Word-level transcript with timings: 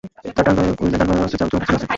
তাঁর 0.35 0.43
ডান 0.45 0.55
পায়ে 0.57 0.75
গুলি 0.79 0.93
এবং 0.95 0.95
ডান 1.01 1.09
হাতে 1.19 1.19
ধারালো 1.19 1.25
অস্ত্রের 1.25 1.49
জখমের 1.51 1.67
চিহ্ন 1.67 1.77
আছে। 1.77 1.87